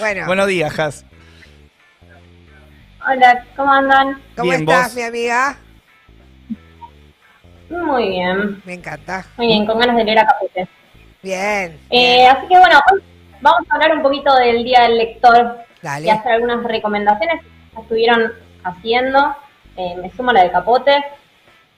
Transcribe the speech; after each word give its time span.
Bueno. 0.00 0.26
Buenos 0.26 0.48
días, 0.48 0.76
Has. 0.80 1.06
Hola, 3.08 3.44
¿cómo 3.54 3.70
andan? 3.70 4.20
¿Cómo 4.36 4.50
Bien, 4.50 4.62
estás, 4.62 4.86
¿vos? 4.86 4.96
mi 4.96 5.02
amiga? 5.02 5.56
Muy 7.70 8.08
bien, 8.08 8.60
Me 8.64 8.74
encanta. 8.74 9.24
muy 9.36 9.46
bien, 9.46 9.66
con 9.66 9.78
ganas 9.78 9.96
de 9.96 10.02
leer 10.04 10.18
a 10.18 10.26
Capute. 10.26 10.66
Bien. 11.22 11.78
Eh, 11.88 12.16
bien. 12.16 12.30
así 12.36 12.48
que 12.48 12.58
bueno, 12.58 12.80
hoy 12.92 13.00
vamos 13.40 13.60
a 13.70 13.74
hablar 13.76 13.94
un 13.96 14.02
poquito 14.02 14.34
del 14.34 14.64
Día 14.64 14.80
del 14.82 14.98
Lector 14.98 15.58
y 16.02 16.08
hacer 16.08 16.32
algunas 16.32 16.64
recomendaciones 16.64 17.40
que 17.72 17.80
estuvieron 17.80 18.32
haciendo. 18.64 19.36
Eh, 19.76 19.94
me 20.02 20.10
sumo 20.16 20.30
a 20.30 20.34
la 20.34 20.42
de 20.42 20.50
Capote. 20.50 20.96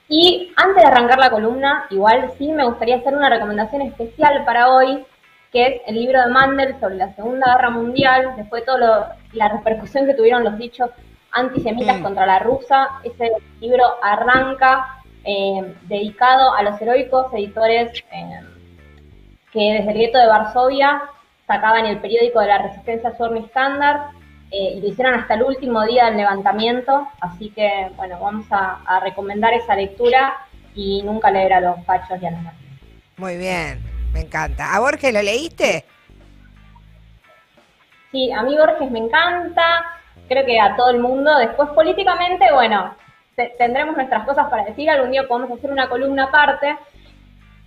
Y 0.09 0.51
antes 0.55 0.77
de 0.81 0.89
arrancar 0.89 1.19
la 1.19 1.29
columna, 1.29 1.85
igual 1.91 2.31
sí 2.39 2.51
me 2.51 2.65
gustaría 2.65 2.95
hacer 2.95 3.13
una 3.15 3.29
recomendación 3.29 3.83
especial 3.83 4.43
para 4.45 4.69
hoy, 4.69 5.05
que 5.53 5.67
es 5.67 5.81
el 5.85 5.95
libro 5.95 6.19
de 6.19 6.31
Mandel 6.31 6.75
sobre 6.79 6.95
la 6.95 7.13
Segunda 7.13 7.55
Guerra 7.55 7.69
Mundial, 7.69 8.33
después 8.35 8.63
de 8.63 8.65
toda 8.65 9.15
la 9.33 9.47
repercusión 9.49 10.07
que 10.07 10.15
tuvieron 10.15 10.43
los 10.43 10.57
dichos 10.57 10.89
antisemitas 11.31 11.99
Mm. 11.99 12.03
contra 12.03 12.25
la 12.25 12.39
rusa. 12.39 12.89
Ese 13.03 13.31
libro 13.61 13.83
arranca 14.01 14.99
eh, 15.25 15.75
dedicado 15.83 16.53
a 16.53 16.63
los 16.63 16.81
heroicos 16.81 17.31
editores 17.33 18.03
eh, 18.11 18.39
que 19.53 19.73
desde 19.77 19.91
el 19.91 19.97
gueto 19.97 20.17
de 20.17 20.27
Varsovia 20.27 21.03
sacaban 21.47 21.85
el 21.85 21.99
periódico 21.99 22.39
de 22.41 22.47
la 22.47 22.57
resistencia 22.57 23.15
Sorny 23.15 23.41
Standard 23.45 24.09
eh, 24.51 24.73
y 24.75 24.81
lo 24.81 24.87
hicieron 24.87 25.13
hasta 25.13 25.35
el 25.35 25.43
último 25.43 25.83
día 25.85 26.05
del 26.05 26.17
levantamiento, 26.17 27.07
así 27.21 27.51
que 27.51 27.89
bueno, 27.95 28.19
vamos 28.19 28.45
a, 28.51 28.79
a 28.85 28.99
recomendar 28.99 29.53
esa 29.53 29.75
lectura 29.75 30.33
y 30.75 31.01
nunca 31.03 31.31
leer 31.31 31.53
a 31.53 31.61
los 31.61 31.85
fachos 31.85 32.21
y 32.21 32.25
a 32.25 32.31
los 32.31 32.41
nazis. 32.41 32.67
Muy 33.17 33.37
bien. 33.37 33.92
Me 34.13 34.21
encanta. 34.21 34.73
¿A 34.75 34.79
Borges 34.79 35.13
lo 35.13 35.21
leíste? 35.21 35.85
Sí, 38.11 38.31
a 38.31 38.43
mí 38.43 38.55
Borges 38.55 38.91
me 38.91 38.99
encanta, 38.99 39.85
creo 40.27 40.45
que 40.45 40.59
a 40.59 40.75
todo 40.75 40.91
el 40.91 40.99
mundo. 40.99 41.35
Después 41.39 41.69
políticamente, 41.69 42.45
bueno, 42.53 42.95
te- 43.35 43.55
tendremos 43.57 43.95
nuestras 43.97 44.23
cosas 44.25 44.47
para 44.49 44.65
decir, 44.65 44.89
algún 44.89 45.11
día 45.11 45.27
podemos 45.27 45.57
hacer 45.57 45.71
una 45.71 45.89
columna 45.89 46.25
aparte. 46.25 46.77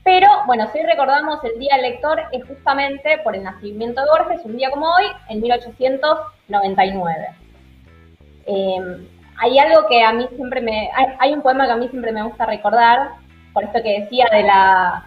Pero 0.05 0.29
bueno, 0.47 0.69
si 0.73 0.81
recordamos 0.83 1.43
el 1.43 1.59
Día 1.59 1.75
del 1.75 1.83
Lector 1.83 2.23
es 2.31 2.45
justamente 2.47 3.19
por 3.25 3.35
el 3.35 3.43
nacimiento 3.43 4.01
de 4.03 4.09
Borges, 4.09 4.41
un 4.45 4.57
día 4.57 4.71
como 4.71 4.87
hoy, 4.89 5.07
en 5.29 5.41
1899. 5.41 7.27
Eh, 8.47 9.09
hay 9.39 9.59
algo 9.59 9.89
que 9.89 10.05
a 10.05 10.13
mí 10.13 10.29
siempre 10.37 10.61
me... 10.61 10.89
Hay 11.19 11.33
un 11.35 11.43
poema 11.43 11.67
que 11.67 11.73
a 11.73 11.77
mí 11.77 11.89
siempre 11.89 12.13
me 12.13 12.23
gusta 12.23 12.47
recordar, 12.47 13.09
por 13.53 13.65
esto 13.65 13.83
que 13.83 14.03
decía 14.03 14.27
de, 14.31 14.45
la, 14.45 15.07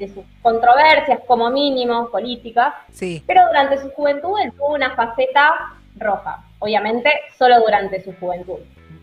de 0.00 0.08
sus 0.08 0.24
controversias 0.42 1.20
como 1.28 1.50
mínimo 1.50 2.08
políticas, 2.10 2.74
Sí. 2.90 3.22
pero 3.26 3.46
durante 3.46 3.78
su 3.78 3.90
juventud 3.90 4.38
él 4.42 4.50
tuvo 4.52 4.74
una 4.74 4.96
faceta 4.96 5.54
roja, 5.96 6.42
obviamente 6.58 7.10
solo 7.38 7.60
durante 7.60 8.02
su 8.02 8.12
juventud. 8.18 8.58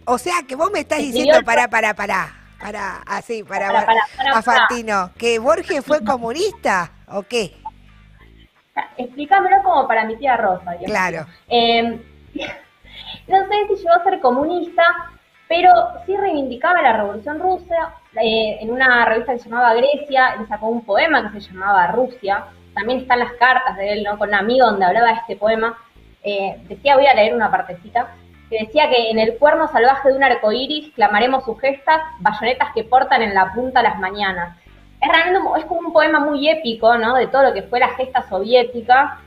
O 0.05 0.17
sea 0.17 0.35
que 0.47 0.55
vos 0.55 0.71
me 0.71 0.79
estás 0.79 0.97
Escribió 0.99 1.17
diciendo, 1.19 1.39
el- 1.39 1.45
para, 1.45 1.67
para, 1.69 1.93
para, 1.93 2.33
para, 2.59 2.97
así, 3.05 3.43
para, 3.43 3.67
Pará, 3.67 3.85
pará, 3.85 4.01
pará, 4.17 4.37
a 4.37 4.41
Fantino, 4.41 5.11
que 5.17 5.37
Borges 5.39 5.85
fue 5.85 6.03
comunista, 6.03 6.91
¿o 7.09 7.21
qué? 7.23 7.53
Explícamelo 8.97 9.57
como 9.63 9.87
para 9.87 10.05
mi 10.05 10.15
tía 10.17 10.37
Rosa. 10.37 10.75
Claro. 10.85 11.25
Eh, 11.49 11.81
no 13.27 13.37
sé 13.47 13.53
si 13.67 13.75
llegó 13.75 13.93
a 13.93 14.03
ser 14.03 14.19
comunista, 14.19 14.83
pero 15.47 15.69
sí 16.05 16.15
reivindicaba 16.17 16.81
la 16.81 16.93
Revolución 16.97 17.39
Rusa. 17.39 17.93
Eh, 18.21 18.57
en 18.61 18.71
una 18.71 19.05
revista 19.05 19.33
que 19.33 19.39
se 19.39 19.49
llamaba 19.49 19.73
Grecia, 19.75 20.35
él 20.39 20.47
sacó 20.47 20.67
un 20.67 20.83
poema 20.83 21.31
que 21.31 21.39
se 21.41 21.51
llamaba 21.53 21.87
Rusia. 21.87 22.45
También 22.73 22.99
están 22.99 23.19
las 23.19 23.33
cartas 23.33 23.75
de 23.77 23.93
él, 23.93 24.03
¿no? 24.03 24.17
Con 24.17 24.29
un 24.29 24.35
amigo 24.35 24.65
donde 24.67 24.85
hablaba 24.85 25.07
de 25.07 25.13
este 25.13 25.35
poema. 25.35 25.77
Eh, 26.23 26.57
decía, 26.67 26.95
voy 26.95 27.05
a 27.07 27.13
leer 27.13 27.33
una 27.35 27.49
partecita, 27.51 28.07
que 28.49 28.59
decía 28.59 28.89
que 28.89 29.11
en 29.11 29.19
el 29.19 29.37
cuerno 29.37 29.67
salvaje 29.67 30.09
de 30.09 30.15
un 30.15 30.23
arco 30.23 30.51
iris 30.51 30.93
clamaremos 30.93 31.43
sus 31.45 31.59
gestas, 31.59 31.99
bayonetas 32.19 32.69
que 32.73 32.83
portan 32.83 33.21
en 33.21 33.33
la 33.33 33.51
punta 33.53 33.81
las 33.83 33.97
mañanas. 33.99 34.57
Es 35.01 35.09
realmente 35.09 35.39
un- 35.47 35.57
es 35.59 35.65
como 35.65 35.81
un 35.87 35.93
poema 35.93 36.19
muy 36.19 36.49
épico, 36.49 36.97
¿no? 36.97 37.15
De 37.15 37.27
todo 37.27 37.43
lo 37.43 37.53
que 37.53 37.63
fue 37.63 37.79
la 37.79 37.89
gesta 37.89 38.23
soviética. 38.27 39.19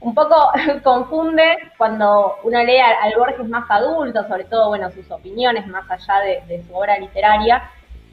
Un 0.00 0.14
poco 0.14 0.36
confunde 0.84 1.58
cuando 1.78 2.36
uno 2.44 2.62
lee 2.62 2.78
al, 2.78 3.14
Borges 3.16 3.48
más 3.48 3.64
adulto, 3.70 4.22
sobre 4.28 4.44
todo, 4.44 4.68
bueno, 4.68 4.90
sus 4.92 5.10
opiniones 5.10 5.66
más 5.66 5.84
allá 5.90 6.20
de 6.46 6.62
su 6.64 6.76
obra 6.76 6.98
literaria, 6.98 7.70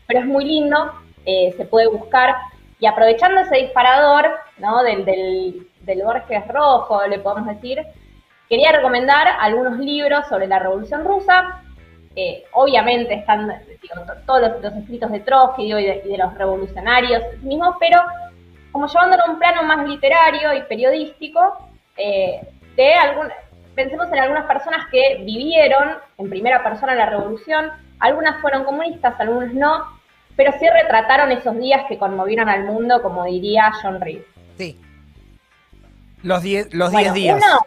pero 0.07 0.19
es 0.19 0.25
muy 0.25 0.45
lindo, 0.45 0.93
eh, 1.25 1.53
se 1.57 1.65
puede 1.65 1.87
buscar. 1.87 2.35
Y 2.79 2.85
aprovechando 2.85 3.41
ese 3.41 3.57
disparador, 3.57 4.29
¿no? 4.57 4.83
Del, 4.83 5.05
del, 5.05 5.67
del 5.81 6.03
Borges 6.03 6.47
rojo, 6.47 7.05
le 7.07 7.19
podemos 7.19 7.47
decir, 7.47 7.79
quería 8.49 8.71
recomendar 8.71 9.27
algunos 9.39 9.79
libros 9.79 10.27
sobre 10.27 10.47
la 10.47 10.59
Revolución 10.59 11.05
Rusa. 11.05 11.61
Obviamente 12.51 13.15
están 13.15 13.51
todos 14.27 14.61
los, 14.61 14.73
escritos 14.75 15.11
de 15.11 15.21
Trotsky 15.21 15.73
y, 15.73 15.73
de, 15.73 16.01
y 16.05 16.09
de 16.09 16.17
los 16.17 16.33
revolucionarios 16.35 17.23
mismos, 17.41 17.75
pero 17.79 17.99
como 18.73 18.87
llevándolo 18.87 19.23
a 19.23 19.31
un 19.31 19.39
plano 19.39 19.63
más 19.63 19.87
literario 19.87 20.51
y 20.53 20.63
periodístico, 20.63 21.69
eh, 21.95 22.41
de 22.75 22.93
algún, 22.95 23.27
pensemos 23.75 24.07
en 24.11 24.19
algunas 24.19 24.45
personas 24.45 24.87
que 24.91 25.21
vivieron 25.23 25.97
en 26.17 26.29
primera 26.29 26.63
persona 26.63 26.95
la 26.95 27.05
revolución, 27.05 27.71
algunas 27.99 28.41
fueron 28.41 28.63
comunistas, 28.65 29.19
algunas 29.19 29.53
no, 29.53 29.83
pero 30.35 30.51
sí 30.59 30.67
retrataron 30.69 31.31
esos 31.31 31.57
días 31.57 31.83
que 31.87 31.97
conmovieron 31.97 32.49
al 32.49 32.63
mundo, 32.65 33.01
como 33.01 33.23
diría 33.25 33.71
John 33.81 34.01
Reed. 34.01 34.21
Sí. 34.57 34.79
Los 36.23 36.41
10 36.41 36.73
los 36.73 36.91
Bueno, 36.91 37.13
10 37.13 37.23
días. 37.23 37.43
uno, 37.45 37.59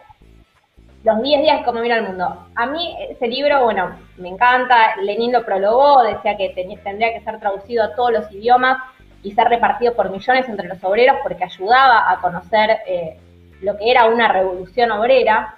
los 1.03 1.21
10 1.21 1.41
días 1.41 1.63
como 1.63 1.79
mira 1.81 1.97
el 1.97 2.03
mundo. 2.03 2.47
A 2.55 2.65
mí 2.65 2.95
ese 3.09 3.27
libro, 3.27 3.63
bueno, 3.63 3.95
me 4.17 4.29
encanta. 4.29 4.95
Lenin 5.01 5.31
lo 5.31 5.45
prologó, 5.45 6.03
decía 6.03 6.35
que 6.37 6.49
ten- 6.49 6.81
tendría 6.83 7.13
que 7.13 7.21
ser 7.23 7.39
traducido 7.39 7.83
a 7.83 7.95
todos 7.95 8.11
los 8.11 8.31
idiomas 8.31 8.77
y 9.23 9.31
ser 9.33 9.47
repartido 9.47 9.93
por 9.95 10.09
millones 10.09 10.47
entre 10.49 10.67
los 10.67 10.83
obreros 10.83 11.17
porque 11.23 11.43
ayudaba 11.43 12.11
a 12.11 12.19
conocer 12.19 12.77
eh, 12.87 13.17
lo 13.61 13.77
que 13.77 13.91
era 13.91 14.05
una 14.05 14.27
revolución 14.27 14.91
obrera. 14.91 15.55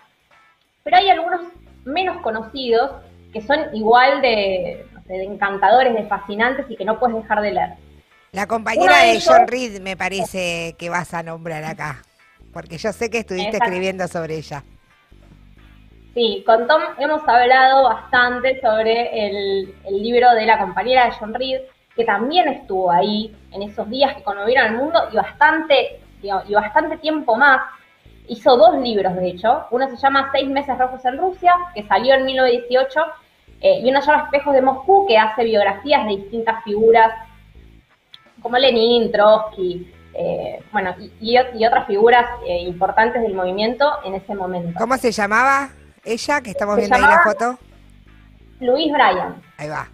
Pero 0.83 0.97
hay 0.97 1.09
algunos 1.09 1.41
menos 1.85 2.17
conocidos 2.21 2.91
que 3.31 3.41
son 3.41 3.59
igual 3.73 4.21
de, 4.21 4.85
no 4.93 5.01
sé, 5.03 5.13
de 5.13 5.25
encantadores, 5.25 5.93
de 5.93 6.03
fascinantes 6.07 6.65
y 6.69 6.75
que 6.75 6.85
no 6.85 6.99
puedes 6.99 7.15
dejar 7.15 7.41
de 7.41 7.51
leer. 7.51 7.69
La 8.31 8.47
compañera 8.47 9.03
de 9.03 9.21
John 9.25 9.47
Reed 9.47 9.81
me 9.81 9.97
parece 9.97 10.75
que 10.77 10.89
vas 10.89 11.13
a 11.13 11.23
nombrar 11.23 11.63
acá, 11.63 12.03
porque 12.53 12.77
yo 12.77 12.93
sé 12.93 13.09
que 13.09 13.19
estuviste 13.19 13.49
Exacto. 13.49 13.65
escribiendo 13.65 14.07
sobre 14.07 14.37
ella. 14.37 14.63
Sí, 16.13 16.43
con 16.45 16.67
Tom 16.67 16.81
hemos 16.97 17.27
hablado 17.27 17.83
bastante 17.83 18.59
sobre 18.61 19.27
el, 19.27 19.73
el 19.85 20.03
libro 20.03 20.31
de 20.33 20.45
la 20.45 20.59
compañera 20.59 21.05
de 21.05 21.11
John 21.11 21.33
Reed, 21.33 21.61
que 21.95 22.03
también 22.05 22.47
estuvo 22.49 22.91
ahí 22.91 23.35
en 23.51 23.63
esos 23.63 23.89
días 23.89 24.15
que 24.15 24.23
conmovieron 24.23 24.67
al 24.67 24.75
mundo 24.75 24.99
y 25.11 25.15
bastante, 25.15 25.99
y 26.21 26.53
bastante 26.53 26.97
tiempo 26.97 27.35
más. 27.35 27.61
Hizo 28.29 28.55
dos 28.57 28.77
libros, 28.77 29.15
de 29.15 29.27
hecho. 29.27 29.65
Uno 29.71 29.89
se 29.89 29.97
llama 29.97 30.29
Seis 30.31 30.47
meses 30.49 30.77
rojos 30.77 31.03
en 31.05 31.17
Rusia, 31.17 31.53
que 31.73 31.83
salió 31.87 32.13
en 32.13 32.25
1918, 32.25 32.99
eh, 33.61 33.79
y 33.83 33.89
uno 33.89 34.01
se 34.01 34.07
llama 34.11 34.23
Espejos 34.25 34.53
de 34.53 34.61
Moscú, 34.61 35.05
que 35.07 35.17
hace 35.17 35.43
biografías 35.43 36.05
de 36.05 36.11
distintas 36.17 36.63
figuras, 36.63 37.11
como 38.41 38.57
Lenin, 38.57 39.11
Trotsky, 39.11 39.91
eh, 40.13 40.63
bueno, 40.71 40.95
y, 40.99 41.11
y 41.19 41.35
ot- 41.37 41.51
y 41.59 41.65
otras 41.65 41.85
figuras 41.87 42.25
eh, 42.45 42.59
importantes 42.61 43.21
del 43.21 43.33
movimiento 43.33 43.85
en 44.05 44.15
ese 44.15 44.33
momento. 44.35 44.77
¿Cómo 44.79 44.95
se 44.97 45.11
llamaba 45.11 45.69
ella, 46.05 46.41
que 46.41 46.51
estamos 46.51 46.75
Se 46.75 46.81
viendo 46.81 46.95
ahí 46.97 47.01
la 47.03 47.21
foto? 47.23 47.57
Louis 48.59 48.91
Bryan. 48.91 49.41
Ahí 49.57 49.69
va. 49.69 49.87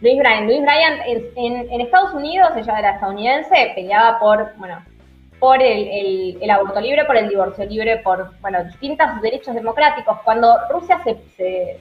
Luis 0.00 0.18
Bryan. 0.18 0.46
Luis 0.46 0.60
Bryan 0.62 1.00
en, 1.06 1.24
en- 1.36 1.72
en 1.72 1.80
Estados 1.80 2.12
Unidos, 2.14 2.50
ella 2.56 2.78
era 2.78 2.90
estadounidense, 2.92 3.72
peleaba 3.74 4.18
por, 4.18 4.54
bueno, 4.56 4.82
por 5.40 5.60
el, 5.62 6.50
aborto 6.50 6.80
libre, 6.80 7.06
por 7.06 7.16
el 7.16 7.28
divorcio 7.28 7.64
libre, 7.64 7.96
por, 7.98 8.38
bueno, 8.40 8.62
distintos 8.64 9.06
derechos 9.22 9.54
democráticos. 9.54 10.18
Cuando 10.22 10.54
Rusia 10.70 11.00
se, 11.02 11.16
se, 11.36 11.80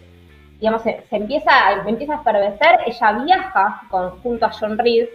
digamos, 0.59 0.81
se, 0.81 1.03
se 1.09 1.15
empieza, 1.17 1.51
empieza 1.85 2.15
a 2.15 2.21
efervecer, 2.21 2.79
ella 2.85 3.11
viaja 3.23 3.81
con, 3.89 4.21
junto 4.21 4.45
a 4.45 4.51
John 4.51 4.77
Reed 4.77 5.07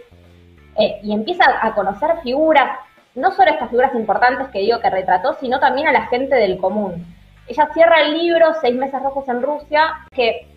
eh, 0.77 0.99
y 1.01 1.13
empieza 1.13 1.45
a 1.59 1.73
conocer 1.73 2.11
figuras, 2.21 2.79
no 3.15 3.31
solo 3.31 3.49
estas 3.51 3.69
figuras 3.69 3.95
importantes 3.95 4.47
que 4.49 4.59
digo 4.59 4.79
que 4.79 4.89
retrató, 4.89 5.33
sino 5.39 5.59
también 5.59 5.87
a 5.87 5.91
la 5.91 6.05
gente 6.07 6.35
del 6.35 6.57
común. 6.57 7.03
Ella 7.47 7.67
cierra 7.73 8.01
el 8.01 8.13
libro, 8.13 8.53
Seis 8.61 8.75
meses 8.75 9.01
rojos 9.01 9.27
en 9.27 9.41
Rusia, 9.41 10.05
que 10.11 10.47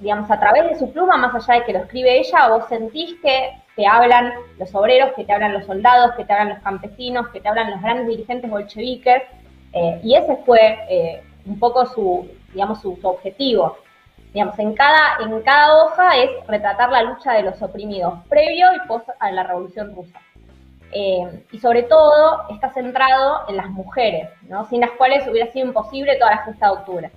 digamos, 0.00 0.30
a 0.30 0.40
través 0.40 0.68
de 0.68 0.78
su 0.78 0.90
pluma, 0.92 1.16
más 1.16 1.34
allá 1.34 1.60
de 1.60 1.66
que 1.66 1.72
lo 1.74 1.80
escribe 1.80 2.18
ella, 2.18 2.48
vos 2.48 2.66
sentís 2.68 3.14
que 3.20 3.59
te 3.76 3.86
hablan 3.86 4.32
los 4.58 4.74
obreros, 4.74 5.12
que 5.14 5.24
te 5.24 5.32
hablan 5.32 5.52
los 5.52 5.66
soldados, 5.66 6.14
que 6.16 6.24
te 6.24 6.32
hablan 6.32 6.50
los 6.50 6.58
campesinos, 6.60 7.28
que 7.28 7.40
te 7.40 7.48
hablan 7.48 7.70
los 7.70 7.82
grandes 7.82 8.08
dirigentes 8.08 8.50
bolcheviques, 8.50 9.22
eh, 9.72 10.00
y 10.02 10.14
ese 10.16 10.36
fue 10.44 10.78
eh, 10.88 11.22
un 11.46 11.58
poco 11.58 11.86
su, 11.86 12.28
digamos, 12.52 12.80
su, 12.80 12.98
objetivo. 13.02 13.78
Digamos, 14.32 14.58
en 14.58 14.74
cada, 14.74 15.18
en 15.20 15.40
cada 15.42 15.84
hoja 15.84 16.16
es 16.18 16.30
retratar 16.46 16.90
la 16.90 17.02
lucha 17.02 17.32
de 17.32 17.42
los 17.42 17.60
oprimidos, 17.62 18.14
previo 18.28 18.66
y 18.74 18.86
post 18.86 19.08
a 19.18 19.30
la 19.32 19.42
Revolución 19.42 19.94
Rusa. 19.94 20.20
eh, 20.92 21.44
y 21.52 21.58
sobre 21.60 21.84
todo 21.84 22.48
está 22.50 22.72
centrado 22.72 23.48
en 23.48 23.56
las 23.56 23.68
mujeres, 23.70 24.28
¿no? 24.48 24.64
sin 24.66 24.80
las 24.80 24.90
cuales 24.92 25.26
hubiera 25.28 25.50
sido 25.52 25.66
imposible 25.66 26.16
toda 26.16 26.32
la 26.32 26.44
fiesta 26.44 26.66
de 26.66 26.72
octubre. 26.72 27.10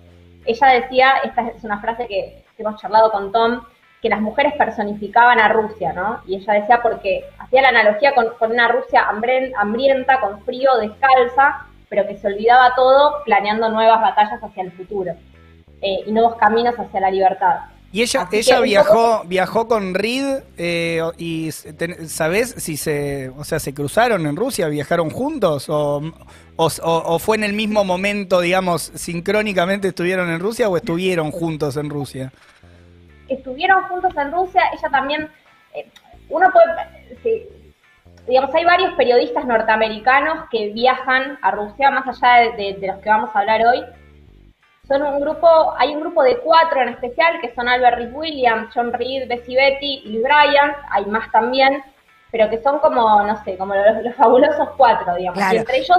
Ella 0.45 0.67
decía, 0.67 1.13
esta 1.23 1.47
es 1.47 1.63
una 1.63 1.79
frase 1.79 2.07
que, 2.07 2.43
hemos 2.57 2.79
charlado 2.79 3.11
con 3.11 3.31
Tom, 3.31 3.61
que 4.03 4.09
las 4.09 4.19
mujeres 4.19 4.53
personificaban 4.57 5.39
a 5.39 5.47
Rusia, 5.47 5.93
¿no? 5.93 6.19
Y 6.27 6.35
ella 6.35 6.53
decía 6.55 6.81
porque 6.83 7.23
hacía 7.39 7.61
la 7.61 7.69
analogía 7.69 8.13
con, 8.13 8.51
una 8.51 8.67
Rusia 8.67 9.07
hambrienta, 9.07 10.19
con 10.19 10.43
frío, 10.43 10.75
descalza, 10.81 11.65
pero 11.87 12.05
que 12.05 12.17
se 12.17 12.27
olvidaba 12.27 12.75
todo 12.75 13.23
planeando 13.23 13.69
nuevas 13.69 14.01
batallas 14.01 14.43
hacia 14.43 14.63
el 14.63 14.73
futuro 14.73 15.13
eh, 15.81 15.99
y 16.05 16.11
nuevos 16.11 16.35
caminos 16.35 16.75
hacia 16.77 16.99
la 16.99 17.09
libertad. 17.09 17.59
Y 17.93 18.01
ella, 18.01 18.27
ella 18.31 18.59
viajó, 18.59 19.23
viajó 19.25 19.67
con 19.69 19.93
Reed 19.93 20.41
eh, 20.57 21.01
y 21.17 21.51
¿sabes 21.51 22.55
si 22.57 22.75
se, 22.75 23.29
o 23.29 23.45
sea, 23.45 23.59
se 23.59 23.73
cruzaron 23.73 24.25
en 24.25 24.35
Rusia, 24.35 24.67
viajaron 24.67 25.11
juntos 25.11 25.69
o, 25.69 26.01
o, 26.57 27.19
fue 27.19 27.37
en 27.37 27.45
el 27.45 27.53
mismo 27.53 27.85
momento, 27.85 28.41
digamos, 28.41 28.91
sincrónicamente 28.95 29.89
estuvieron 29.89 30.29
en 30.29 30.41
Rusia 30.41 30.67
o 30.67 30.75
estuvieron 30.75 31.31
juntos 31.31 31.77
en 31.77 31.89
Rusia? 31.89 32.33
Estuvieron 33.27 33.83
juntos 33.83 34.15
en 34.17 34.31
Rusia, 34.31 34.63
ella 34.73 34.89
también, 34.89 35.29
eh, 35.73 35.89
uno 36.29 36.49
puede, 36.51 37.47
digamos, 38.27 38.53
hay 38.53 38.65
varios 38.65 38.93
periodistas 38.95 39.45
norteamericanos 39.45 40.49
que 40.49 40.69
viajan 40.69 41.37
a 41.41 41.51
Rusia, 41.51 41.91
más 41.91 42.07
allá 42.07 42.51
de 42.55 42.77
los 42.81 42.97
que 42.99 43.09
vamos 43.09 43.29
a 43.33 43.39
hablar 43.39 43.65
hoy, 43.65 43.83
son 44.87 45.01
un 45.01 45.21
grupo, 45.21 45.73
hay 45.77 45.95
un 45.95 46.01
grupo 46.01 46.23
de 46.23 46.37
cuatro 46.39 46.81
en 46.81 46.89
especial, 46.89 47.39
que 47.39 47.53
son 47.55 47.69
Albert 47.69 47.97
Reed 47.97 48.13
Williams, 48.13 48.69
John 48.73 48.91
Reed, 48.91 49.29
Bessie 49.29 49.55
Betty 49.55 50.01
y 50.03 50.21
Bryant, 50.21 50.75
hay 50.91 51.05
más 51.05 51.31
también, 51.31 51.81
pero 52.31 52.49
que 52.49 52.61
son 52.61 52.79
como, 52.79 53.23
no 53.23 53.43
sé, 53.43 53.57
como 53.57 53.73
los, 53.75 54.15
fabulosos 54.15 54.69
cuatro, 54.75 55.15
digamos. 55.15 55.39
Y 55.53 55.57
entre 55.57 55.77
ellos, 55.77 55.97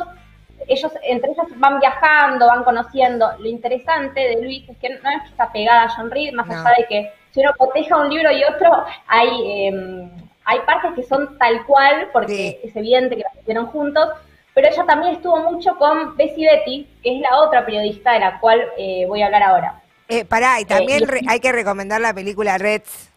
ellos, 0.69 0.93
entre 1.03 1.33
ellos 1.33 1.47
van 1.57 1.81
viajando, 1.81 2.47
van 2.47 2.65
conociendo. 2.65 3.31
Lo 3.39 3.49
interesante 3.49 4.21
de 4.21 4.43
Luis 4.43 4.69
es 4.69 4.77
que 4.79 4.91
no 4.91 5.11
es 5.11 5.23
que 5.23 5.29
está 5.29 5.51
pegada 5.53 5.85
a 5.85 5.89
John 5.91 6.11
Reed, 6.11 6.33
más 6.35 6.49
allá 6.49 6.75
de 6.79 6.87
que 6.87 7.13
si 7.33 7.41
uno 7.41 7.53
coteja 7.57 7.97
un 7.97 8.11
libro 8.11 8.31
y 8.31 8.45
otro, 8.45 8.85
hay, 9.07 9.67
em, 9.67 10.11
hay 10.45 10.61
partes 10.61 10.93
que 10.95 11.03
son 11.03 11.37
tal 11.39 11.65
cual, 11.67 12.09
porque 12.13 12.61
es 12.63 12.75
evidente 12.77 13.17
que 13.17 13.23
las 13.23 13.37
hicieron 13.37 13.67
juntos, 13.67 14.09
pero 14.55 14.69
ella 14.69 14.85
también 14.87 15.17
estuvo 15.17 15.37
mucho 15.51 15.75
con 15.77 16.17
Bessie 16.17 16.49
Betty, 16.49 16.89
que 17.03 17.17
es 17.17 17.21
la 17.21 17.39
otra 17.39 17.67
periodista 17.67 18.13
de 18.13 18.21
la 18.21 18.39
cual 18.39 18.65
eh, 18.79 19.05
voy 19.09 19.23
a 19.23 19.27
hablar 19.27 19.43
ahora. 19.43 19.83
Eh, 20.09 20.25
pará, 20.25 20.61
y 20.61 20.65
también 20.65 21.03
eh, 21.03 21.21
hay 21.29 21.41
que 21.41 21.51
recomendar 21.51 22.01
la 22.01 22.15
película 22.15 22.57
Reds 22.57 23.11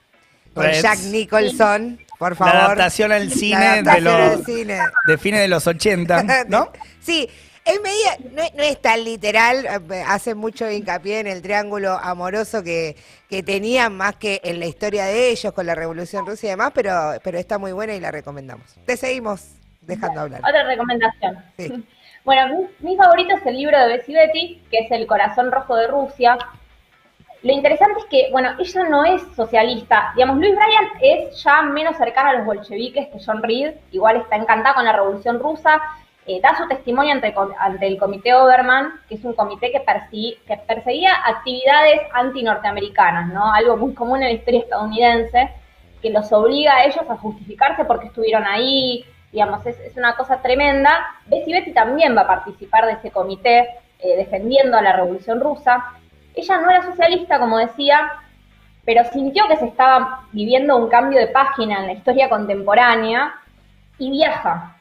con 0.53 0.71
Jack 0.71 0.99
Nicholson, 1.11 1.99
por 2.17 2.35
favor. 2.35 2.53
La 2.53 2.65
adaptación 2.65 3.11
al 3.11 3.31
cine, 3.31 3.83
de, 3.83 4.01
los, 4.01 4.45
de 4.45 5.17
fines 5.17 5.41
de 5.41 5.47
los 5.47 5.67
80, 5.67 6.45
¿no? 6.47 6.71
sí, 6.99 7.29
es 7.65 7.81
media, 7.81 8.17
no, 8.55 8.63
es 8.63 8.81
tan 8.81 9.03
literal, 9.03 9.67
hace 10.07 10.35
mucho 10.35 10.69
hincapié 10.71 11.19
en 11.19 11.27
el 11.27 11.41
triángulo 11.41 11.91
amoroso 12.01 12.63
que, 12.63 12.95
que 13.29 13.43
tenían 13.43 13.95
más 13.95 14.15
que 14.15 14.39
en 14.43 14.59
la 14.59 14.67
historia 14.67 15.05
de 15.05 15.31
ellos 15.31 15.51
con 15.53 15.65
la 15.65 15.75
Revolución 15.75 16.25
Rusa 16.25 16.47
y 16.47 16.49
demás, 16.51 16.71
pero, 16.73 17.15
pero 17.23 17.37
está 17.37 17.57
muy 17.57 17.73
buena 17.73 17.93
y 17.93 17.99
la 17.99 18.09
recomendamos. 18.09 18.75
Te 18.85 18.95
seguimos 18.95 19.57
dejando 19.81 20.21
hablar. 20.21 20.41
Otra 20.41 20.63
recomendación. 20.63 21.43
Bueno, 22.27 22.67
mi, 22.79 22.97
favorito 22.97 23.37
es 23.37 23.45
el 23.45 23.55
libro 23.55 23.79
de 23.79 23.87
Bessie 23.87 24.13
Betty, 24.13 24.61
que 24.69 24.79
es 24.79 24.91
El 24.91 25.07
corazón 25.07 25.49
rojo 25.49 25.77
de 25.77 25.87
Rusia. 25.87 26.37
Lo 27.43 27.53
interesante 27.53 27.99
es 27.99 28.05
que, 28.05 28.29
bueno, 28.31 28.49
ella 28.59 28.83
no 28.89 29.05
es 29.05 29.21
socialista. 29.35 30.11
Digamos, 30.15 30.37
Luis 30.37 30.55
Bryan 30.55 30.87
es 31.01 31.43
ya 31.43 31.61
menos 31.61 31.95
cercano 31.97 32.29
a 32.29 32.33
los 32.33 32.45
bolcheviques 32.45 33.07
que 33.07 33.19
John 33.23 33.43
Reed. 33.43 33.75
Igual 33.91 34.17
está 34.17 34.35
encantada 34.35 34.75
con 34.75 34.85
la 34.85 34.93
revolución 34.93 35.39
rusa. 35.39 35.81
Eh, 36.29 36.41
da 36.41 36.57
su 36.57 36.67
testimonio 36.67 37.13
ante, 37.13 37.33
el 37.87 37.97
Comité 37.97 38.33
Oberman, 38.33 38.99
que 39.07 39.15
es 39.15 39.23
un 39.23 39.31
comité 39.31 39.71
que, 39.71 39.79
perseguía 39.79 41.13
actividades 41.25 42.01
anti-norteamericanas, 42.11 43.29
¿no? 43.29 43.53
Algo 43.53 43.77
muy 43.77 43.93
común 43.93 44.21
en 44.21 44.29
la 44.29 44.33
historia 44.33 44.59
estadounidense, 44.59 45.53
que 46.01 46.09
los 46.09 46.29
obliga 46.33 46.75
a 46.75 46.83
ellos 46.83 47.09
a 47.09 47.15
justificarse 47.15 47.85
porque 47.85 48.07
estuvieron 48.07 48.45
ahí, 48.45 49.05
digamos, 49.31 49.65
es, 49.65 49.95
una 49.95 50.17
cosa 50.17 50.41
tremenda. 50.41 50.99
Bessie 51.27 51.53
Betty 51.53 51.71
también 51.71 52.13
va 52.17 52.23
a 52.23 52.27
participar 52.27 52.87
de 52.87 52.93
ese 52.93 53.09
comité 53.09 53.69
eh, 53.99 54.17
defendiendo 54.17 54.77
a 54.77 54.81
la 54.81 54.91
Revolución 54.91 55.39
Rusa. 55.39 55.93
Ella 56.37 56.57
no 56.59 56.69
era 56.69 56.83
socialista, 56.83 57.39
como 57.39 57.57
decía, 57.57 58.11
pero 58.85 59.03
sintió 59.11 59.47
que 59.47 59.57
se 59.57 59.65
estaba 59.65 60.25
viviendo 60.31 60.77
un 60.77 60.87
cambio 60.87 61.19
de 61.19 61.27
página 61.27 61.79
en 61.79 61.87
la 61.87 61.93
historia 61.93 62.29
contemporánea 62.29 63.33
y 63.97 64.11
viaja, 64.11 64.77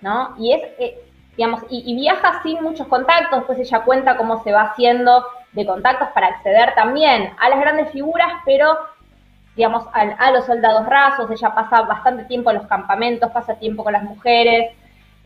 ¿no? 0.00 0.34
Y 0.38 0.52
es, 0.52 0.62
eh, 0.78 0.98
digamos, 1.36 1.62
y, 1.70 1.94
viaja 1.94 2.42
sin 2.42 2.60
muchos 2.62 2.88
contactos, 2.88 3.38
después 3.38 3.58
ella 3.58 3.80
cuenta 3.80 4.16
cómo 4.16 4.42
se 4.42 4.52
va 4.52 4.62
haciendo 4.62 5.24
de 5.52 5.64
contactos 5.64 6.08
para 6.08 6.26
acceder 6.26 6.74
también 6.74 7.30
a 7.38 7.48
las 7.48 7.60
grandes 7.60 7.90
figuras, 7.92 8.30
pero 8.44 8.76
digamos, 9.54 9.84
a, 9.92 10.30
los 10.32 10.44
soldados 10.44 10.84
rasos, 10.84 11.30
ella 11.30 11.54
pasa 11.54 11.80
bastante 11.82 12.24
tiempo 12.24 12.50
en 12.50 12.58
los 12.58 12.66
campamentos, 12.66 13.30
pasa 13.30 13.54
tiempo 13.54 13.84
con 13.84 13.94
las 13.94 14.02
mujeres, 14.02 14.72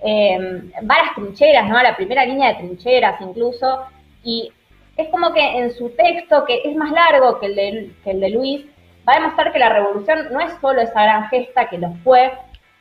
eh, 0.05 0.71
va 0.88 0.94
a 0.94 1.05
las 1.06 1.15
trincheras, 1.17 1.69
¿no? 1.69 1.76
A 1.76 1.83
la 1.83 1.97
primera 1.97 2.25
línea 2.25 2.50
de 2.50 2.61
trincheras 2.61 3.21
incluso, 3.21 3.87
y 4.23 4.53
es 5.02 5.08
como 5.08 5.32
que 5.32 5.58
en 5.58 5.73
su 5.73 5.91
texto, 5.91 6.44
que 6.44 6.62
es 6.64 6.76
más 6.76 6.91
largo 6.91 7.38
que 7.38 7.47
el 7.47 8.20
de, 8.20 8.31
Luis, 8.31 8.67
va 9.08 9.14
a 9.14 9.20
demostrar 9.20 9.52
que 9.52 9.58
la 9.58 9.69
revolución 9.69 10.29
no 10.31 10.41
es 10.41 10.52
solo 10.61 10.81
esa 10.81 11.02
gran 11.02 11.29
gesta 11.29 11.69
que 11.69 11.79
lo 11.79 11.93
fue, 12.05 12.32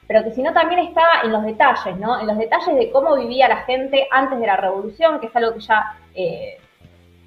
pero 0.07 0.23
que 0.23 0.31
sino 0.31 0.51
también 0.53 0.79
estaba 0.81 1.21
en 1.23 1.31
los 1.31 1.43
detalles, 1.43 1.97
¿no? 1.97 2.19
En 2.19 2.27
los 2.27 2.37
detalles 2.37 2.75
de 2.75 2.91
cómo 2.91 3.15
vivía 3.15 3.47
la 3.47 3.63
gente 3.63 4.07
antes 4.11 4.39
de 4.39 4.47
la 4.47 4.57
revolución, 4.57 5.19
que 5.19 5.27
es 5.27 5.35
algo 5.35 5.53
que 5.53 5.59
ya, 5.59 5.97
eh, 6.15 6.57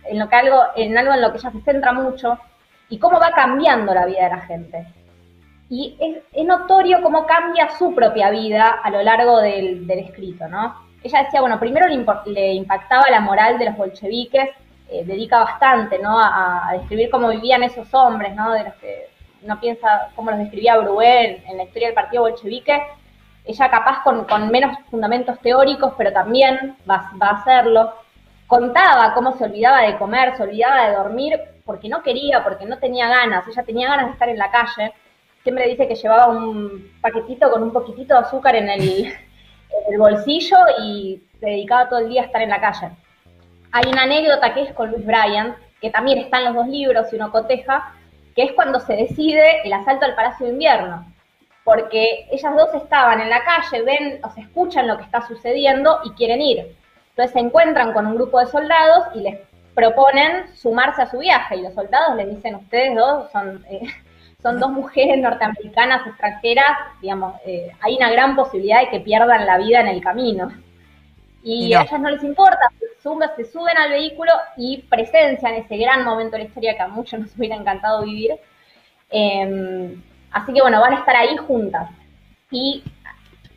en 0.04 0.18
lo 0.18 0.28
que 0.28 0.36
algo, 0.36 0.62
en 0.76 0.98
algo 0.98 1.14
en 1.14 1.20
lo 1.20 1.32
que 1.32 1.38
ella 1.38 1.52
se 1.52 1.60
centra 1.60 1.92
mucho, 1.92 2.38
y 2.88 2.98
cómo 2.98 3.18
va 3.18 3.30
cambiando 3.30 3.94
la 3.94 4.04
vida 4.04 4.24
de 4.24 4.28
la 4.28 4.40
gente. 4.40 4.86
Y 5.70 5.96
es, 5.98 6.44
notorio 6.44 7.00
cómo 7.02 7.24
cambia 7.24 7.70
su 7.78 7.94
propia 7.94 8.28
vida 8.28 8.80
a 8.82 8.90
lo 8.90 9.02
largo 9.02 9.40
del, 9.40 9.90
escrito, 9.90 10.46
¿no? 10.46 10.74
Ella 11.02 11.22
decía, 11.22 11.40
bueno, 11.40 11.58
primero 11.58 11.86
le, 12.26 12.52
impactaba 12.52 13.08
la 13.10 13.20
moral 13.20 13.58
de 13.58 13.64
los 13.64 13.76
bolcheviques, 13.78 14.50
eh, 14.92 15.04
dedica 15.04 15.38
bastante, 15.40 15.98
¿no? 15.98 16.18
A, 16.18 16.70
describir 16.72 17.10
cómo 17.10 17.28
vivían 17.28 17.62
esos 17.62 17.92
hombres, 17.94 18.34
¿no? 18.34 18.52
De 18.52 18.64
los 18.64 18.74
que 18.74 19.08
uno 19.42 19.58
piensa 19.58 20.10
cómo 20.14 20.30
los 20.30 20.38
describía 20.38 20.78
Bruel 20.78 21.42
en 21.48 21.56
la 21.56 21.64
historia 21.64 21.88
del 21.88 21.94
partido 21.94 22.22
bolchevique. 22.22 22.82
Ella 23.44 23.70
capaz 23.70 24.02
con, 24.04 24.50
menos 24.50 24.76
fundamentos 24.90 25.38
teóricos, 25.40 25.94
pero 25.98 26.12
también 26.12 26.76
va, 26.88 27.10
va 27.20 27.28
a 27.28 27.40
hacerlo. 27.40 27.92
Contaba 28.46 29.14
cómo 29.14 29.36
se 29.36 29.44
olvidaba 29.44 29.82
de 29.82 29.96
comer, 29.98 30.36
se 30.36 30.44
olvidaba 30.44 30.86
de 30.86 30.94
dormir 30.94 31.40
porque 31.64 31.88
no 31.88 32.02
quería, 32.02 32.42
porque 32.44 32.66
no 32.66 32.78
tenía 32.78 33.08
ganas, 33.08 33.46
ella 33.48 33.62
tenía 33.62 33.88
ganas 33.88 34.06
de 34.06 34.12
estar 34.12 34.28
en 34.28 34.38
la 34.38 34.50
calle, 34.50 34.92
siempre 35.42 35.68
dice 35.68 35.88
que 35.88 35.94
llevaba 35.94 36.28
un 36.28 36.92
paquetito 37.00 37.50
con 37.50 37.62
un 37.62 37.72
poquitito 37.72 38.14
de 38.14 38.20
azúcar 38.20 38.56
en 38.56 38.68
el, 38.68 39.12
bolsillo 39.98 40.56
y 40.82 41.22
se 41.40 41.46
dedicaba 41.46 41.88
todo 41.88 42.00
el 42.00 42.08
día 42.08 42.22
a 42.22 42.26
estar 42.26 42.42
en 42.42 42.50
la 42.50 42.60
calle. 42.60 42.90
Hay 43.72 43.88
una 43.90 44.02
anécdota 44.02 44.52
que 44.52 44.62
es 44.62 44.74
con 44.74 44.90
Luis 44.90 45.04
Bryan, 45.04 45.56
que 45.80 45.90
también 45.90 46.18
está 46.18 46.38
en 46.38 46.44
los 46.44 46.54
dos 46.54 46.68
libros 46.68 47.10
y 47.10 47.16
uno 47.16 47.32
coteja, 47.32 47.94
que 48.36 48.44
es 48.44 48.52
cuando 48.52 48.80
se 48.80 48.94
decide 48.94 49.62
el 49.64 49.72
asalto 49.72 50.04
al 50.04 50.14
Palacio 50.14 50.46
de 50.46 50.52
Invierno, 50.52 51.06
porque 51.64 52.26
ellas 52.30 52.54
dos 52.56 52.74
estaban 52.74 53.20
en 53.20 53.30
la 53.30 53.42
calle, 53.44 53.82
ven 53.82 54.20
o 54.22 54.30
se 54.30 54.42
escuchan 54.42 54.86
lo 54.86 54.98
que 54.98 55.04
está 55.04 55.26
sucediendo 55.26 56.00
y 56.04 56.10
quieren 56.10 56.42
ir. 56.42 56.76
Entonces 57.10 57.32
se 57.32 57.40
encuentran 57.40 57.92
con 57.92 58.06
un 58.06 58.14
grupo 58.14 58.40
de 58.40 58.46
soldados 58.46 59.06
y 59.14 59.20
les 59.20 59.38
proponen 59.74 60.54
sumarse 60.54 61.02
a 61.02 61.10
su 61.10 61.18
viaje 61.18 61.56
y 61.56 61.62
los 61.62 61.74
soldados 61.74 62.16
les 62.16 62.28
dicen, 62.28 62.56
ustedes 62.56 62.94
dos 62.94 63.30
son, 63.32 63.64
eh, 63.70 63.82
son 64.42 64.60
dos 64.60 64.70
mujeres 64.70 65.18
norteamericanas 65.18 66.06
extranjeras, 66.06 66.76
digamos, 67.00 67.36
eh, 67.46 67.72
hay 67.80 67.96
una 67.96 68.10
gran 68.10 68.36
posibilidad 68.36 68.80
de 68.80 68.90
que 68.90 69.00
pierdan 69.00 69.46
la 69.46 69.56
vida 69.58 69.80
en 69.80 69.88
el 69.88 70.02
camino. 70.02 70.52
Y, 71.44 71.74
a 71.74 71.82
ellas 71.82 72.00
no 72.00 72.08
les 72.08 72.22
importa, 72.22 72.70
se 73.02 73.44
suben, 73.44 73.76
al 73.76 73.90
vehículo 73.90 74.30
y 74.56 74.82
presencian 74.82 75.54
ese 75.54 75.76
gran 75.76 76.04
momento 76.04 76.36
de 76.36 76.44
la 76.44 76.48
historia 76.48 76.74
que 76.74 76.82
a 76.82 76.88
muchos 76.88 77.20
nos 77.20 77.36
hubiera 77.36 77.56
encantado 77.56 78.02
vivir. 78.02 78.32
Em, 79.10 80.02
así 80.30 80.52
que 80.52 80.62
bueno, 80.62 80.80
van 80.80 80.94
a 80.94 80.98
estar 80.98 81.16
ahí 81.16 81.36
juntas. 81.36 81.90
Y 82.50 82.82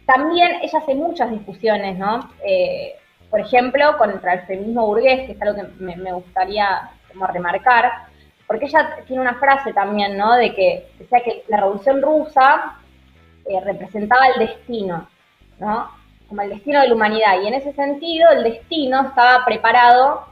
también 0.05 0.59
ella 0.61 0.79
hace 0.79 0.95
muchas 0.95 1.31
discusiones, 1.31 1.97
¿no? 1.97 2.29
Eh, 2.45 2.95
por 3.29 3.39
ejemplo, 3.39 3.97
contra 3.97 4.33
el 4.33 4.41
feminismo 4.41 4.87
burgués, 4.87 5.25
que 5.25 5.33
es 5.33 5.41
algo 5.41 5.55
que 5.55 5.83
me, 5.83 6.13
gustaría 6.13 6.91
como 7.11 7.27
remarcar, 7.27 7.91
porque 8.47 8.65
ella 8.65 8.97
tiene 9.07 9.21
una 9.21 9.35
frase 9.35 9.73
también, 9.73 10.17
¿no? 10.17 10.35
De 10.35 10.53
que 10.53 10.87
la 11.47 11.57
revolución 11.57 12.01
rusa 12.01 12.77
eh, 13.45 13.59
representaba 13.61 14.27
el 14.27 14.47
destino, 14.47 15.07
¿no? 15.59 16.04
Como 16.27 16.41
el 16.41 16.49
destino 16.49 16.81
de 16.81 16.87
la 16.87 16.95
humanidad. 16.95 17.41
Y 17.41 17.47
en 17.47 17.53
ese 17.53 17.73
sentido, 17.73 18.31
el 18.31 18.43
destino 18.43 19.01
estaba 19.01 19.45
preparado 19.45 20.25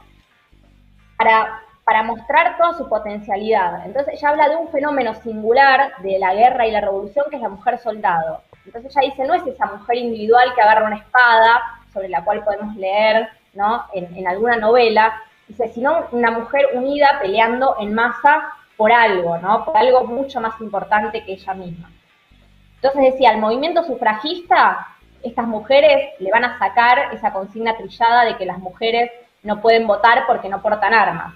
para, 1.16 1.60
para 1.84 2.02
mostrar 2.02 2.56
toda 2.56 2.74
su 2.74 2.88
potencialidad. 2.88 3.86
Entonces 3.86 4.14
ella 4.14 4.30
habla 4.30 4.48
de 4.48 4.56
un 4.56 4.68
fenómeno 4.68 5.14
singular 5.14 5.92
de 6.02 6.18
la 6.18 6.34
guerra 6.34 6.66
y 6.66 6.70
la 6.72 6.80
revolución, 6.80 7.26
que 7.30 7.36
es 7.36 7.42
la 7.42 7.48
mujer 7.48 7.78
soldado. 7.78 8.40
Entonces 8.66 8.96
ella 8.96 9.10
dice, 9.10 9.24
no 9.24 9.34
es 9.34 9.46
esa 9.46 9.66
mujer 9.66 9.98
individual 9.98 10.54
que 10.54 10.62
agarra 10.62 10.86
una 10.86 10.96
espada 10.96 11.62
sobre 11.92 12.08
la 12.08 12.24
cual 12.24 12.42
podemos 12.42 12.74
leer 12.76 13.28
¿no? 13.52 13.84
en, 13.92 14.26
alguna 14.26 14.56
novela, 14.56 15.14
dice, 15.46 15.68
sino 15.68 16.06
una 16.12 16.30
mujer 16.30 16.68
unida 16.74 17.18
peleando 17.20 17.76
en 17.78 17.94
masa 17.94 18.52
por 18.76 18.90
algo, 18.90 19.38
¿no? 19.38 19.64
por 19.64 19.76
algo 19.76 20.04
mucho 20.04 20.40
más 20.40 20.60
importante 20.60 21.24
que 21.24 21.32
ella 21.32 21.54
misma. 21.54 21.90
Entonces 22.76 23.12
decía, 23.12 23.30
al 23.30 23.38
movimiento 23.38 23.84
sufragista, 23.84 24.88
estas 25.24 25.46
mujeres 25.46 26.10
le 26.18 26.30
van 26.30 26.44
a 26.44 26.58
sacar 26.58 27.14
esa 27.14 27.32
consigna 27.32 27.76
trillada 27.76 28.24
de 28.24 28.36
que 28.36 28.46
las 28.46 28.58
mujeres 28.58 29.10
no 29.42 29.60
pueden 29.60 29.86
votar 29.86 30.24
porque 30.26 30.48
no 30.48 30.62
portan 30.62 30.94
armas. 30.94 31.34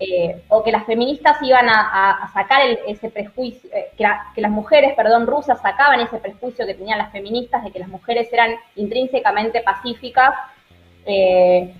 Eh, 0.00 0.42
o 0.48 0.62
que 0.62 0.70
las 0.70 0.86
feministas 0.86 1.42
iban 1.42 1.68
a, 1.68 2.30
sacar 2.32 2.62
ese 2.86 3.10
prejuicio, 3.10 3.68
eh, 3.72 3.90
que, 3.96 4.40
las 4.40 4.50
mujeres, 4.52 4.94
perdón, 4.94 5.26
rusas 5.26 5.60
sacaban 5.60 5.98
ese 5.98 6.18
prejuicio 6.18 6.64
que 6.66 6.74
tenían 6.74 6.98
las 6.98 7.10
feministas 7.10 7.64
de 7.64 7.72
que 7.72 7.80
las 7.80 7.88
mujeres 7.88 8.32
eran 8.32 8.54
intrínsecamente 8.76 9.60
pacíficas 9.60 10.34
eh, 11.04 11.74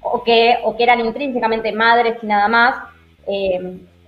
o, 0.00 0.22
que, 0.22 0.58
o 0.64 0.74
que 0.74 0.84
eran 0.84 1.00
intrínsecamente 1.00 1.70
madres 1.72 2.16
y 2.22 2.26
nada 2.26 2.48
más, 2.48 2.76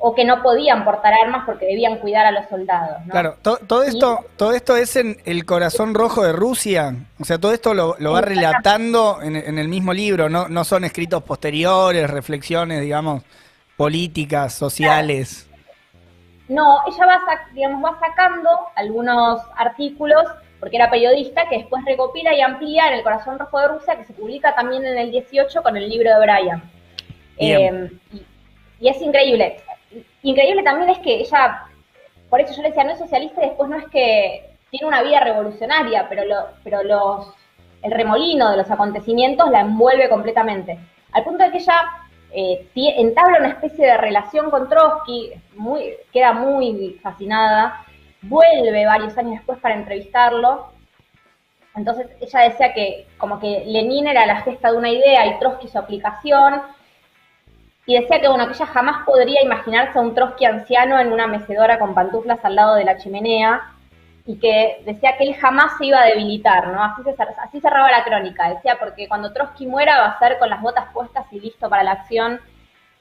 o 0.05 0.17
que 0.17 0.25
no 0.25 0.43
podían 0.43 0.85
portar 0.85 1.15
armas 1.15 1.45
porque 1.47 1.65
debían 1.65 1.99
cuidar 1.99 2.27
a 2.27 2.33
los 2.33 2.49
soldados. 2.49 2.99
Claro, 3.09 3.37
todo, 3.41 3.85
esto, 3.85 4.19
todo 4.37 4.53
esto 4.53 4.77
es 4.77 4.97
en 4.97 5.17
el 5.25 5.47
corazón 5.47 5.95
rojo 5.95 6.25
de 6.25 6.33
Rusia, 6.33 6.97
o 7.21 7.25
sea, 7.25 7.39
todo 7.39 7.53
esto 7.53 7.73
lo, 7.73 7.97
va 8.13 8.21
relatando 8.21 9.21
en, 9.23 9.37
en, 9.37 9.59
el 9.59 9.69
mismo 9.69 9.93
libro, 9.93 10.29
no, 10.29 10.49
no 10.49 10.65
son 10.65 10.83
escritos 10.83 11.23
posteriores, 11.23 12.11
reflexiones, 12.11 12.81
digamos 12.81 13.23
políticas, 13.77 14.55
sociales. 14.55 15.49
No, 16.49 16.81
ella 16.87 17.07
va, 17.07 17.21
digamos, 17.53 17.85
va 17.85 17.99
sacando 18.01 18.51
algunos 18.75 19.41
artículos, 19.57 20.25
porque 20.59 20.77
era 20.77 20.91
periodista, 20.91 21.49
que 21.49 21.59
después 21.59 21.85
recopila 21.85 22.35
y 22.35 22.41
amplía 22.41 22.89
en 22.89 22.95
El 22.95 23.03
Corazón 23.05 23.39
Rojo 23.39 23.61
de 23.61 23.69
Rusia, 23.69 23.97
que 23.97 24.05
se 24.05 24.13
publica 24.13 24.53
también 24.55 24.85
en 24.85 24.99
el 24.99 25.13
18 25.13 25.63
con 25.63 25.77
el 25.77 25.89
libro 25.89 26.11
de 26.11 26.21
Brian. 26.21 26.63
Eh, 27.39 27.91
y, 28.81 28.89
es 28.89 29.01
increíble. 29.01 29.63
Increíble 30.23 30.63
también 30.63 30.91
es 30.91 30.99
que 30.99 31.21
ella, 31.21 31.67
por 32.31 32.41
eso 32.41 32.55
yo 32.55 32.63
le 32.63 32.69
decía, 32.69 32.85
no 32.85 32.93
es 32.93 32.99
socialista 32.99 33.43
y 33.45 33.49
después 33.49 33.69
no 33.69 33.77
es 33.77 33.87
que 33.89 34.57
tiene 34.71 34.87
una 34.87 35.03
vida 35.03 35.21
revolucionaria, 35.21 36.09
pero, 36.09 36.25
lo, 36.25 36.49
pero 36.65 36.83
los, 36.83 37.35
el 37.83 37.91
remolino 37.91 38.51
de 38.51 38.57
los 38.57 38.71
acontecimientos 38.71 39.51
la 39.51 39.61
envuelve 39.61 40.09
completamente. 40.09 40.79
Al 41.13 41.25
punto 41.25 41.45
de 41.45 41.51
que 41.51 41.59
ella 41.59 41.83
eh, 42.31 42.67
entabla 42.75 43.39
una 43.39 43.49
especie 43.49 43.85
de 43.85 43.99
relación 43.99 44.51
con 44.51 44.69
Trotsky, 44.69 45.33
muy, 45.57 45.95
queda 46.13 46.33
muy 46.33 46.99
fascinada, 47.03 47.85
vuelve 48.23 48.87
varios 48.87 49.17
años 49.19 49.35
después 49.35 49.59
para 49.59 49.75
entrevistarlo. 49.75 50.69
Entonces 51.75 52.07
ella 52.21 52.41
decía 52.41 52.73
que 52.73 53.07
como 53.19 53.41
que 53.41 53.65
Lenin 53.67 54.07
era 54.07 54.25
la 54.27 54.43
gesta 54.43 54.71
de 54.71 54.79
una 54.79 54.91
idea 54.91 55.27
y 55.27 55.39
Trotsky 55.39 55.69
su 55.69 55.79
aplicación, 55.79 56.63
y 57.87 57.99
decía 57.99 58.21
que 58.21 58.29
bueno, 58.29 58.47
que 58.47 58.55
ella 58.55 58.67
jamás 58.67 59.05
podría 59.05 59.43
imaginarse 59.43 59.99
a 59.99 60.03
un 60.03 60.15
Trotsky 60.15 60.45
anciano 60.45 60.99
en 61.01 61.13
una 61.13 61.27
mecedora 61.27 61.79
con 61.79 61.95
pantuflas 61.95 62.45
al 62.45 62.55
lado 62.55 62.75
de 62.77 62.85
la 62.85 62.97
chimenea, 62.97 63.73
y 64.25 64.39
que 64.39 64.83
decía 64.85 65.17
que 65.17 65.25
él 65.25 65.35
jamás 65.35 65.77
se 65.79 65.87
iba 65.87 66.01
a 66.01 66.07
debilitar, 66.07 66.69
¿no? 66.69 66.83
Así, 66.83 67.03
así 67.39 67.61
cerraba 67.61 67.91
la 67.91 68.05
crónica, 68.05 68.51
decía, 68.51 68.77
porque 68.79 69.09
cuando 69.09 69.33
Trotsky 69.33 69.67
muera 69.67 69.99
va 69.99 70.07
a 70.07 70.19
ser 70.19 70.39
con 70.39 70.49
las 70.49 70.63
botas 70.63 70.87
puestas 70.93 71.27
y 71.33 71.41
listo 71.41 71.69
para 71.69 71.83
la 71.83 71.93
acción. 71.93 72.41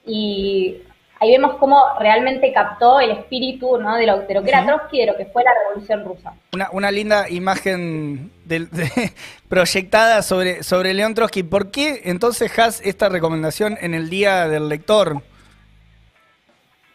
Y 0.04 0.82
ahí 1.22 1.30
vemos 1.30 1.54
cómo 1.56 1.80
realmente 2.00 2.52
captó 2.52 2.98
el 2.98 3.12
espíritu 3.12 3.78
¿no? 3.78 3.94
de, 3.94 4.06
lo, 4.06 4.26
que 4.26 4.32
era 4.48 4.66
Trotsky 4.66 4.96
y 4.96 5.00
de 5.00 5.06
lo 5.06 5.16
que 5.16 5.26
fue 5.26 5.44
la 5.44 5.52
revolución 5.54 6.04
rusa. 6.04 6.34
Una, 6.52 6.68
una 6.72 6.90
linda 6.90 7.30
imagen 7.30 8.32
proyectada 9.48 10.22
sobre, 10.22 10.64
sobre 10.64 10.94
León 10.94 11.14
Trotsky. 11.14 11.44
¿Por 11.44 11.70
qué 11.70 12.02
entonces 12.06 12.58
has 12.58 12.80
esta 12.84 13.08
recomendación 13.08 13.78
en 13.80 13.94
el 13.94 14.10
Día 14.10 14.48
del 14.48 14.68
Lector? 14.68 15.22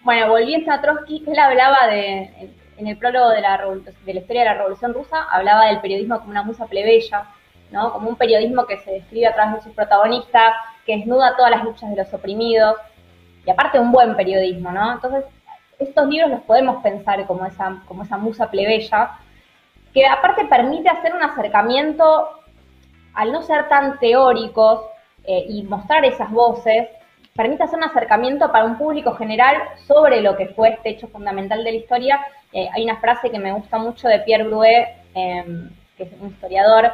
Bueno, 0.02 0.30
volviendo 0.30 0.74
a 0.74 0.82
Trotsky, 0.82 1.24
él 1.26 1.40
hablaba 1.40 1.88
de 1.88 2.52
en 2.78 2.88
el 2.88 2.98
prólogo 2.98 3.30
de 3.30 3.42
la, 3.42 3.58
de 3.58 4.14
la 4.14 4.20
historia 4.20 4.44
de 4.44 4.50
la 4.50 4.54
Revolución 4.54 4.94
Rusa, 4.94 5.24
hablaba 5.32 5.66
del 5.66 5.82
periodismo 5.82 6.20
como 6.20 6.30
una 6.30 6.44
musa 6.44 6.68
plebeya, 6.68 7.24
¿no? 7.72 7.92
como 7.92 8.10
un 8.10 8.16
periodismo 8.16 8.68
que 8.68 8.78
se 8.78 8.92
describe 8.92 9.26
a 9.26 9.34
través 9.34 9.56
de 9.56 9.62
sus 9.62 9.74
protagonistas, 9.74 10.54
que 10.86 10.98
desnuda 10.98 11.36
todas 11.36 11.50
las 11.50 11.64
luchas 11.64 11.90
de 11.90 11.96
los 11.96 12.14
oprimidos, 12.14 12.76
y 13.48 13.50
aparte 13.50 13.80
un 13.80 13.94
buen 13.94 14.14
periodismo, 14.18 14.72
¿no? 14.72 14.92
Entonces, 14.92 15.24
estos 15.80 16.08
libros 16.10 16.30
los 16.30 16.42
podemos 16.42 16.84
pensar 16.84 17.26
como 17.26 17.46
esa, 17.46 17.82
como 17.88 18.04
esa 18.04 18.18
musa 18.18 18.52
plebeya, 18.52 19.12
que 19.94 20.06
aparte 20.06 20.44
permite 20.46 20.90
hacer 20.90 21.16
un 21.16 21.24
acercamiento, 21.24 22.30
al 23.14 23.32
no 23.32 23.42
ser 23.44 23.70
tan 23.70 23.98
teóricos 24.00 24.82
eh, 25.24 25.46
y 25.48 25.64
mostrar 25.64 26.04
esas 26.04 26.30
voces, 26.30 26.90
permite 27.38 27.64
hacer 27.64 27.78
un 27.78 27.86
acercamiento 27.86 28.52
para 28.52 28.66
un 28.66 28.78
público 28.78 29.16
general 29.16 29.56
sobre 29.88 30.20
lo 30.20 30.36
que 30.36 30.48
fue 30.48 30.70
este 30.70 30.90
hecho 30.90 31.08
fundamental 31.08 31.64
de 31.64 31.72
la 31.72 31.78
historia. 31.78 32.20
Eh, 32.52 32.68
hay 32.74 32.84
una 32.84 32.98
frase 33.00 33.32
que 33.32 33.40
me 33.40 33.54
gusta 33.54 33.78
mucho 33.78 34.10
de 34.10 34.20
Pierre 34.20 34.44
Bruet, 34.44 34.90
em, 35.14 35.70
que 35.96 36.04
es 36.04 36.10
un 36.20 36.28
historiador, 36.28 36.92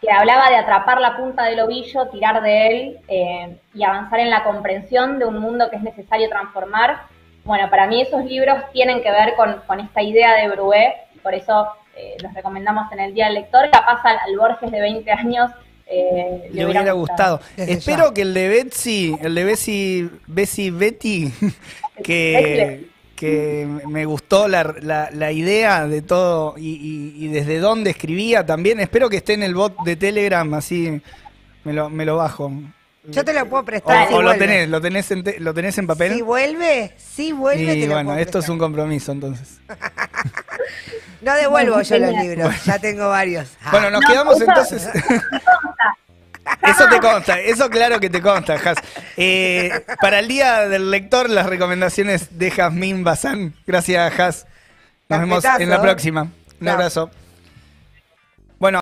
que 0.00 0.10
hablaba 0.10 0.50
de 0.50 0.56
atrapar 0.56 1.00
la 1.00 1.16
punta 1.16 1.44
del 1.44 1.60
ovillo, 1.60 2.08
tirar 2.08 2.42
de 2.42 2.66
él 2.66 2.98
em, 3.08 3.56
y 3.74 3.84
avanzar 3.84 4.20
en 4.20 4.30
la 4.30 4.44
comprensión 4.44 5.18
de 5.18 5.24
un 5.24 5.38
mundo 5.38 5.70
que 5.70 5.76
es 5.76 5.82
necesario 5.82 6.28
transformar. 6.28 7.02
Bueno, 7.44 7.70
para 7.70 7.86
mí 7.86 8.00
esos 8.02 8.24
libros 8.24 8.58
tienen 8.72 9.02
que 9.02 9.10
ver 9.10 9.34
con, 9.36 9.80
esta 9.80 10.02
idea 10.02 10.34
de 10.34 10.48
Bruet, 10.48 10.94
por 11.22 11.34
eso 11.34 11.68
eh, 11.96 12.16
los 12.22 12.34
recomendamos 12.34 12.90
en 12.92 13.00
el 13.00 13.14
Día 13.14 13.26
del 13.26 13.34
Lector. 13.34 13.70
Capaz 13.70 14.04
al, 14.04 14.18
al 14.18 14.36
Borges 14.36 14.70
de 14.70 14.80
20 14.80 15.10
años 15.12 15.50
eh, 15.88 16.48
le, 16.52 16.66
hubiera 16.66 16.92
gustado. 16.92 17.40
Espero 17.56 18.12
que 18.12 18.22
el 18.22 18.34
de 18.34 18.48
Betsy, 18.48 19.16
el 19.22 19.34
de 19.34 19.44
Betsy, 19.44 20.10
Betsy 20.26 20.70
Betty, 20.70 21.32
que, 22.02 22.88
que 23.16 23.66
me 23.88 24.04
gustó 24.04 24.46
la, 24.46 24.74
la, 24.82 25.32
idea 25.32 25.86
de 25.86 26.02
todo 26.02 26.54
y, 26.56 27.28
desde 27.28 27.58
dónde 27.58 27.90
escribía 27.90 28.44
también. 28.46 28.78
Espero 28.78 29.08
que 29.08 29.16
esté 29.16 29.32
en 29.32 29.42
el 29.42 29.54
bot 29.54 29.82
de 29.84 29.96
Telegram, 29.96 30.52
así 30.54 31.00
me 31.64 31.72
lo, 31.72 31.90
me 31.90 32.04
lo 32.04 32.16
bajo. 32.16 32.52
Yo 33.08 33.24
te 33.24 33.32
lo 33.32 33.46
puedo 33.46 33.64
prestar. 33.64 34.12
O, 34.12 34.20
lo 34.20 34.36
tenés, 34.36 34.68
lo 34.68 34.80
tenés, 34.80 35.10
en 35.10 35.24
lo 35.38 35.54
tenés 35.54 35.78
en 35.78 35.86
papel. 35.86 36.14
Si 36.14 36.22
vuelve, 36.22 36.92
si 36.98 37.32
vuelve. 37.32 37.74
Y 37.76 37.88
bueno, 37.88 38.16
esto 38.16 38.40
es 38.40 38.48
un 38.48 38.58
compromiso 38.58 39.12
entonces. 39.12 39.60
no 41.22 41.34
devuelvo 41.34 41.80
yo 41.80 41.98
los 41.98 42.12
libros, 42.12 42.64
ya 42.64 42.78
tengo 42.78 43.08
varios. 43.08 43.48
Bueno, 43.70 43.90
nos 43.90 44.04
quedamos 44.04 44.40
entonces. 44.40 44.88
Eso 46.62 46.88
te 46.88 47.00
consta, 47.00 47.40
eso 47.40 47.70
claro 47.70 48.00
que 48.00 48.10
te 48.10 48.20
consta, 48.20 48.54
Has. 48.54 48.78
Eh, 49.16 49.70
para 50.00 50.20
el 50.20 50.28
día 50.28 50.68
del 50.68 50.90
lector, 50.90 51.28
las 51.28 51.46
recomendaciones 51.46 52.38
de 52.38 52.50
Jazmín 52.50 53.04
Bazán. 53.04 53.54
Gracias, 53.66 54.20
Has. 54.20 54.46
Nos 55.08 55.20
vemos 55.20 55.44
en 55.44 55.70
la 55.70 55.80
próxima. 55.80 56.28
Un 56.60 56.68
abrazo. 56.68 57.10